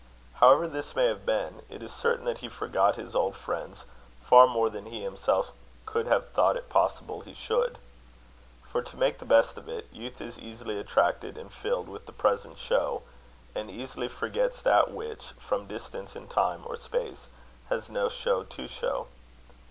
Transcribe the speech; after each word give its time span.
However 0.37 0.67
this 0.67 0.95
may 0.95 1.05
have 1.05 1.27
been, 1.27 1.61
it 1.69 1.83
is 1.83 1.93
certain 1.93 2.25
that 2.25 2.39
he 2.39 2.49
forgot 2.49 2.95
his 2.95 3.15
old 3.15 3.35
friends 3.35 3.85
far 4.19 4.47
more 4.47 4.67
than 4.67 4.87
he 4.87 5.03
himself 5.03 5.51
could 5.85 6.07
have 6.07 6.29
thought 6.29 6.57
it 6.57 6.69
possible 6.69 7.21
he 7.21 7.35
should; 7.35 7.77
for, 8.63 8.81
to 8.81 8.97
make 8.97 9.19
the 9.19 9.25
best 9.29 9.59
of 9.59 9.69
it, 9.69 9.85
youth 9.91 10.19
is 10.19 10.39
easily 10.39 10.79
attracted 10.79 11.37
and 11.37 11.51
filled 11.53 11.87
with 11.87 12.07
the 12.07 12.13
present 12.13 12.57
show, 12.57 13.03
and 13.53 13.69
easily 13.69 14.07
forgets 14.07 14.59
that 14.63 14.89
which, 14.89 15.33
from 15.37 15.67
distance 15.67 16.15
in 16.15 16.27
time 16.27 16.63
or 16.65 16.75
space, 16.75 17.27
has 17.69 17.87
no 17.87 18.09
show 18.09 18.43
to 18.43 18.67
show. 18.67 19.05